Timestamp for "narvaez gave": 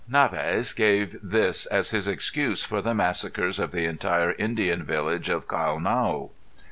0.09-1.19